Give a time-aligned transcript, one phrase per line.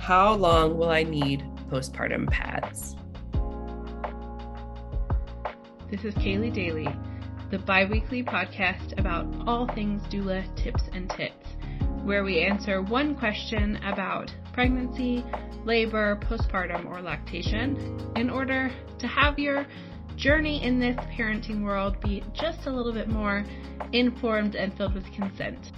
[0.00, 2.96] How long will I need postpartum pads?
[5.90, 6.88] This is Kaylee Daly,
[7.50, 11.46] the bi weekly podcast about all things doula tips and tips,
[12.02, 15.22] where we answer one question about pregnancy,
[15.66, 19.66] labor, postpartum, or lactation in order to have your
[20.16, 23.44] journey in this parenting world be just a little bit more
[23.92, 25.72] informed and filled with consent.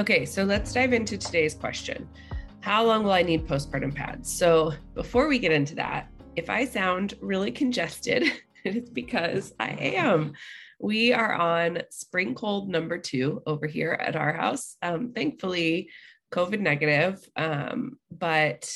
[0.00, 2.08] Okay, so let's dive into today's question.
[2.60, 4.32] How long will I need postpartum pads?
[4.32, 8.22] So, before we get into that, if I sound really congested,
[8.64, 10.32] it is because I am.
[10.78, 14.74] We are on spring cold number two over here at our house.
[14.80, 15.90] Um, thankfully,
[16.32, 18.74] COVID negative, um, but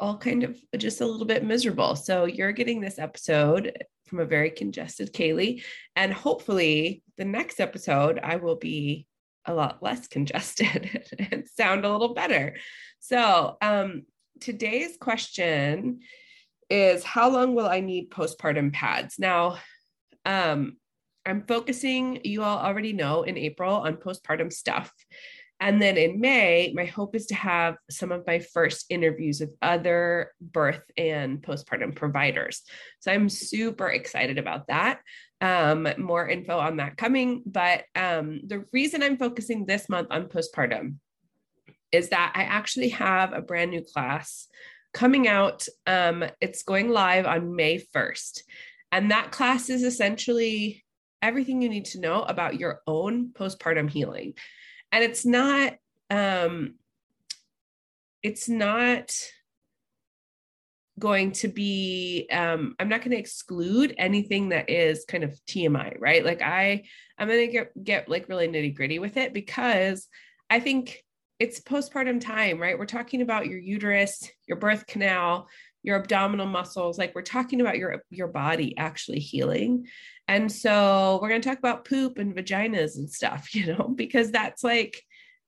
[0.00, 1.94] all kind of just a little bit miserable.
[1.94, 5.62] So you're getting this episode from a very congested Kaylee.
[5.94, 9.06] And hopefully, the next episode, I will be
[9.46, 12.56] a lot less congested and sound a little better.
[12.98, 14.02] So, um,
[14.40, 16.00] today's question
[16.68, 19.18] is how long will I need postpartum pads?
[19.18, 19.58] Now,
[20.24, 20.76] um,
[21.26, 24.92] I'm focusing, you all already know, in April on postpartum stuff.
[25.60, 29.54] And then in May, my hope is to have some of my first interviews with
[29.60, 32.62] other birth and postpartum providers.
[33.00, 35.00] So I'm super excited about that.
[35.42, 37.42] Um, more info on that coming.
[37.44, 40.96] But um, the reason I'm focusing this month on postpartum
[41.92, 44.48] is that I actually have a brand new class
[44.94, 45.66] coming out.
[45.86, 48.42] Um, it's going live on May 1st.
[48.92, 50.84] And that class is essentially
[51.22, 54.34] everything you need to know about your own postpartum healing.
[54.92, 55.74] And it's not,
[56.10, 56.74] um,
[58.22, 59.12] it's not
[60.98, 65.98] going to be um i'm not going to exclude anything that is kind of tmi
[65.98, 66.82] right like i
[67.16, 70.08] i'm going to get get like really nitty gritty with it because
[70.50, 71.02] i think
[71.40, 72.78] it's postpartum time, right?
[72.78, 75.48] We're talking about your uterus, your birth canal,
[75.82, 76.98] your abdominal muscles.
[76.98, 79.86] Like we're talking about your your body actually healing.
[80.28, 84.30] And so we're going to talk about poop and vaginas and stuff, you know, because
[84.30, 85.02] that's like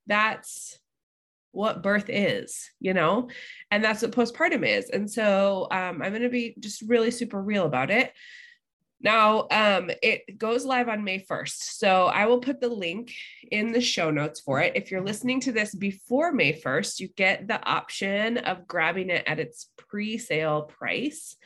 [0.06, 0.78] that's
[1.52, 3.28] what birth is, you know,
[3.70, 4.88] and that's what postpartum is.
[4.88, 8.12] And so um, I'm going to be just really super real about it.
[9.02, 11.56] Now, um, it goes live on May 1st.
[11.74, 13.12] So I will put the link
[13.50, 14.76] in the show notes for it.
[14.76, 19.24] If you're listening to this before May 1st, you get the option of grabbing it
[19.26, 21.36] at its pre sale price.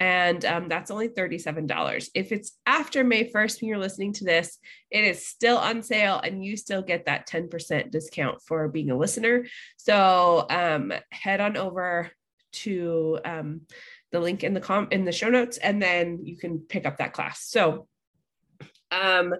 [0.00, 2.08] And um, that's only $37.
[2.14, 4.58] If it's after May 1st when you're listening to this,
[4.90, 8.96] it is still on sale and you still get that 10% discount for being a
[8.96, 9.44] listener.
[9.76, 12.10] So um, head on over
[12.52, 13.60] to um,
[14.12, 16.98] the link in the com in the show notes, and then you can pick up
[16.98, 17.44] that class.
[17.44, 17.88] So,
[18.90, 19.34] um,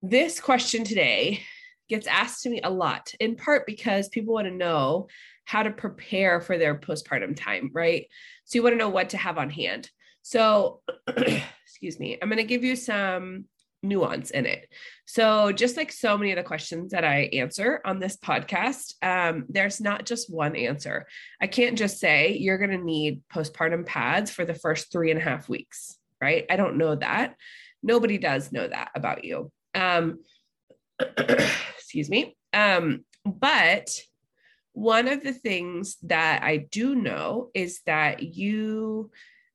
[0.00, 1.42] this question today
[1.88, 5.08] gets asked to me a lot, in part because people want to know
[5.44, 8.06] how to prepare for their postpartum time, right?
[8.44, 9.90] So you want to know what to have on hand.
[10.22, 13.46] So, excuse me, I'm going to give you some
[13.82, 14.68] nuance in it.
[15.06, 19.44] So, just like so many of the questions that I answer on this podcast, um,
[19.48, 21.06] there's not just one answer.
[21.40, 25.20] I can't just say you're going to need postpartum pads for the first three and
[25.20, 26.46] a half weeks, right?
[26.50, 27.36] I don't know that.
[27.82, 29.50] Nobody does know that about you.
[29.74, 30.20] Um,
[31.00, 32.36] excuse me.
[32.52, 33.88] Um, but
[34.72, 39.10] one of the things that I do know is that you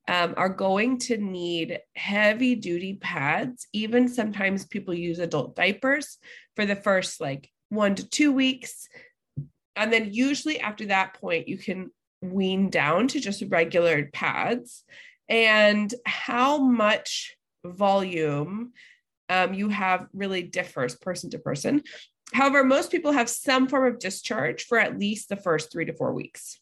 [0.08, 3.68] um, are going to need heavy duty pads.
[3.74, 6.16] Even sometimes people use adult diapers
[6.56, 8.88] for the first like one to two weeks.
[9.76, 11.90] And then usually after that point, you can
[12.22, 14.82] wean down to just regular pads.
[15.28, 18.72] And how much volume
[19.28, 21.82] um, you have really differs person to person.
[22.32, 25.92] However, most people have some form of discharge for at least the first three to
[25.92, 26.58] four weeks.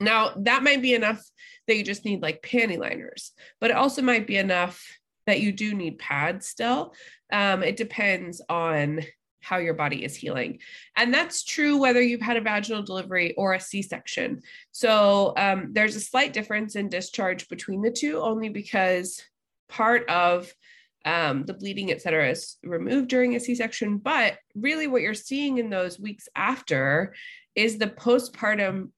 [0.00, 1.22] Now, that might be enough
[1.66, 4.84] that you just need like panty liners, but it also might be enough
[5.26, 6.94] that you do need pads still.
[7.32, 9.02] Um, it depends on
[9.40, 10.58] how your body is healing.
[10.96, 14.40] And that's true whether you've had a vaginal delivery or a C section.
[14.72, 19.22] So um, there's a slight difference in discharge between the two, only because
[19.68, 20.52] part of
[21.04, 23.98] um, the bleeding, et cetera, is removed during a C section.
[23.98, 27.14] But really, what you're seeing in those weeks after
[27.54, 28.90] is the postpartum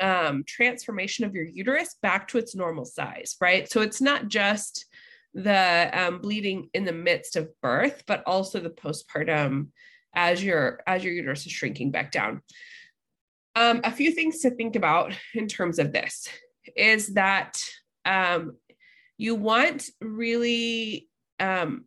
[0.00, 3.70] um, transformation of your uterus back to its normal size, right?
[3.70, 4.86] So it's not just
[5.34, 9.68] the um, bleeding in the midst of birth, but also the postpartum
[10.14, 12.42] as your as your uterus is shrinking back down.
[13.54, 16.28] Um, a few things to think about in terms of this
[16.76, 17.60] is that
[18.04, 18.56] um,
[19.16, 21.08] you want really
[21.40, 21.84] um,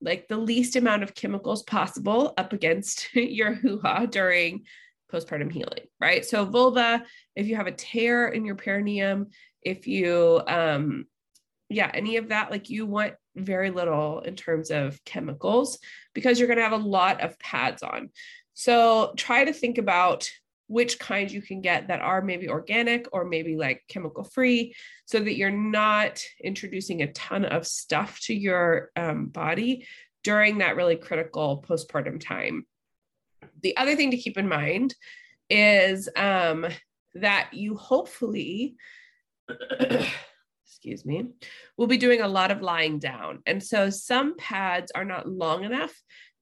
[0.00, 4.64] like the least amount of chemicals possible up against your hoo-ha during
[5.14, 6.24] postpartum healing, right?
[6.24, 7.04] So vulva,
[7.36, 9.28] if you have a tear in your perineum,
[9.62, 11.06] if you um
[11.70, 15.78] yeah, any of that like you want very little in terms of chemicals
[16.14, 18.10] because you're going to have a lot of pads on.
[18.52, 20.30] So try to think about
[20.66, 24.74] which kinds you can get that are maybe organic or maybe like chemical free
[25.04, 29.86] so that you're not introducing a ton of stuff to your um, body
[30.22, 32.66] during that really critical postpartum time.
[33.62, 34.94] The other thing to keep in mind
[35.50, 36.66] is um,
[37.14, 38.76] that you hopefully,
[40.66, 41.30] excuse me,
[41.76, 43.40] will be doing a lot of lying down.
[43.46, 45.92] And so some pads are not long enough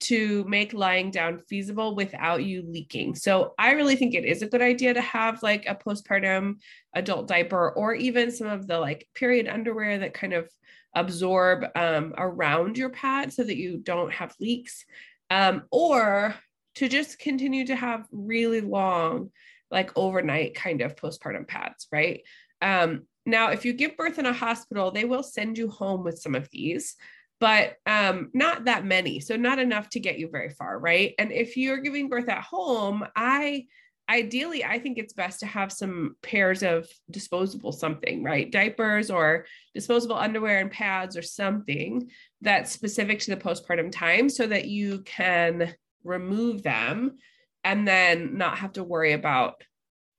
[0.00, 3.14] to make lying down feasible without you leaking.
[3.14, 6.56] So I really think it is a good idea to have like a postpartum
[6.93, 10.50] adult diaper or even some of the like period underwear that kind of
[10.94, 14.84] absorb um, around your pad so that you don't have leaks.
[15.31, 16.34] Um, or
[16.76, 19.30] to just continue to have really long,
[19.70, 22.22] like overnight kind of postpartum pads, right?
[22.60, 26.19] Um, now, if you give birth in a hospital, they will send you home with
[26.19, 26.96] some of these,
[27.40, 29.20] but um, not that many.
[29.20, 31.14] So, not enough to get you very far, right?
[31.19, 33.66] And if you're giving birth at home, I
[34.08, 38.50] ideally, I think it's best to have some pairs of disposable something, right?
[38.50, 42.10] Diapers or disposable underwear and pads or something
[42.40, 47.19] that's specific to the postpartum time so that you can remove them
[47.64, 49.62] and then not have to worry about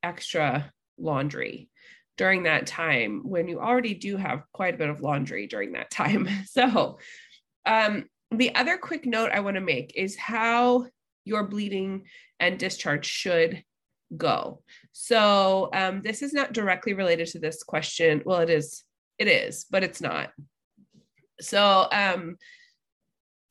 [0.01, 1.69] extra laundry
[2.17, 5.89] during that time when you already do have quite a bit of laundry during that
[5.89, 6.27] time.
[6.45, 6.99] So,
[7.65, 10.87] um, the other quick note I want to make is how
[11.23, 12.03] your bleeding
[12.39, 13.63] and discharge should
[14.15, 14.61] go.
[14.91, 18.21] So, um, this is not directly related to this question.
[18.25, 18.83] Well, it is,
[19.17, 20.31] it is, but it's not.
[21.41, 22.37] So, um,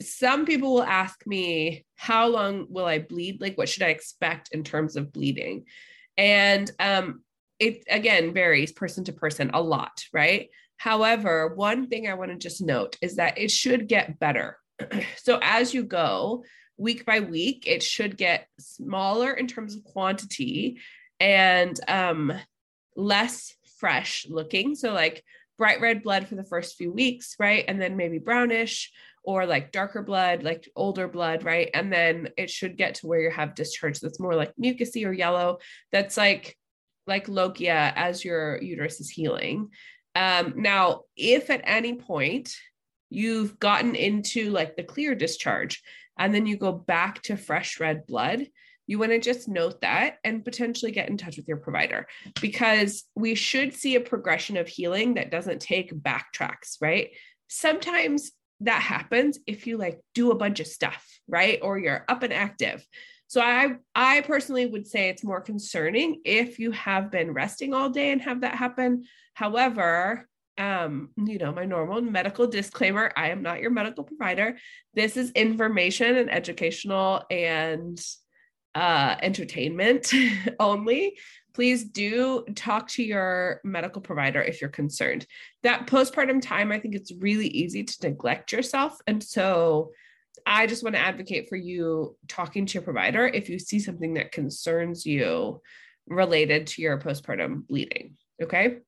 [0.03, 3.41] some people will ask me, how long will I bleed?
[3.41, 5.65] Like, what should I expect in terms of bleeding?
[6.17, 7.23] And um,
[7.59, 10.49] it again varies person to person a lot, right?
[10.77, 14.59] However, one thing I want to just note is that it should get better.
[15.17, 16.45] so as you go
[16.77, 20.79] week by week, it should get smaller in terms of quantity
[21.21, 22.33] and um,
[22.97, 24.75] less fresh looking.
[24.75, 25.23] So, like
[25.59, 27.65] bright red blood for the first few weeks, right?
[27.69, 28.91] And then maybe brownish
[29.25, 31.71] or like darker blood, like older blood, right?
[31.75, 35.13] And then it should get to where you have discharge that's more like mucusy or
[35.13, 35.59] yellow.
[35.93, 36.57] That's like
[37.07, 39.71] like lochia as your uterus is healing.
[40.15, 42.55] Um, now, if at any point
[43.11, 45.83] you've gotten into like the clear discharge
[46.19, 48.47] and then you go back to fresh red blood,
[48.87, 52.07] you want to just note that and potentially get in touch with your provider
[52.41, 57.11] because we should see a progression of healing that doesn't take backtracks, right?
[57.49, 58.33] Sometimes
[58.65, 61.59] that happens if you like do a bunch of stuff, right?
[61.63, 62.87] Or you're up and active.
[63.27, 67.89] So I I personally would say it's more concerning if you have been resting all
[67.89, 69.05] day and have that happen.
[69.35, 70.29] However,
[70.59, 74.59] um, you know, my normal medical disclaimer, I am not your medical provider.
[74.93, 77.99] This is information and educational and
[78.75, 80.13] uh entertainment
[80.61, 81.17] only.
[81.55, 85.27] Please do talk to your medical provider if you're concerned.
[85.63, 88.99] That postpartum time, I think it's really easy to neglect yourself.
[89.07, 89.93] And so
[90.47, 94.15] I just want to advocate for you talking to your provider if you see something
[94.15, 95.61] that concerns you
[96.07, 98.17] related to your postpartum bleeding.
[98.43, 98.79] Okay.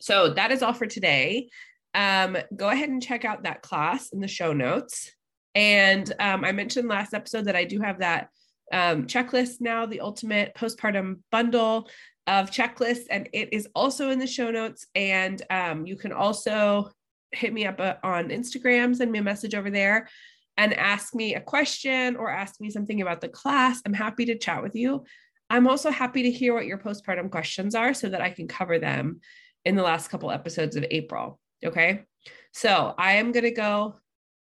[0.00, 1.48] So that is all for today.
[1.94, 5.10] Um, go ahead and check out that class in the show notes.
[5.54, 8.28] And um, I mentioned last episode that I do have that
[8.72, 11.88] um, checklist now, the ultimate postpartum bundle
[12.26, 14.86] of checklists, and it is also in the show notes.
[14.94, 16.90] And um, you can also
[17.32, 20.08] hit me up uh, on Instagram, send me a message over there
[20.56, 24.38] and ask me a question or ask me something about the class, I'm happy to
[24.38, 25.04] chat with you.
[25.48, 28.78] I'm also happy to hear what your postpartum questions are so that I can cover
[28.78, 29.20] them
[29.64, 31.38] in the last couple episodes of April.
[31.64, 32.04] Okay.
[32.52, 33.96] So I am going to go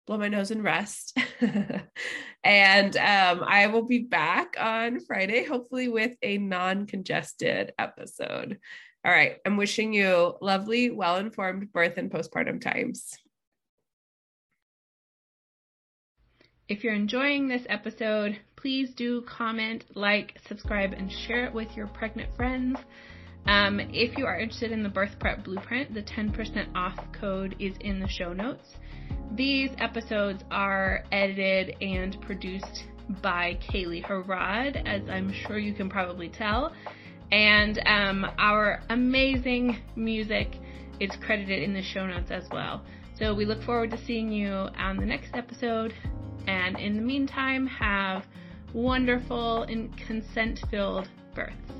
[0.06, 1.16] blow my nose and rest.
[2.44, 8.58] and um, I will be back on Friday, hopefully with a non congested episode.
[9.04, 9.36] All right.
[9.44, 13.16] I'm wishing you lovely, well informed birth and postpartum times.
[16.68, 21.86] If you're enjoying this episode, please do comment, like, subscribe, and share it with your
[21.86, 22.80] pregnant friends.
[23.46, 27.76] Um, if you are interested in the birth prep blueprint, the 10% off code is
[27.80, 28.74] in the show notes.
[29.32, 32.84] These episodes are edited and produced
[33.22, 36.72] by Kaylee Harrod, as I'm sure you can probably tell.
[37.30, 40.56] And um, our amazing music
[41.00, 42.84] is credited in the show notes as well.
[43.18, 45.94] So we look forward to seeing you on the next episode.
[46.46, 48.24] And in the meantime, have
[48.72, 51.75] wonderful and consent filled births.